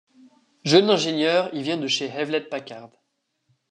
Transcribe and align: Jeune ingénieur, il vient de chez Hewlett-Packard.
Jeune 0.63 0.89
ingénieur, 0.89 1.51
il 1.53 1.61
vient 1.61 1.77
de 1.77 1.85
chez 1.85 2.05
Hewlett-Packard. 2.07 2.89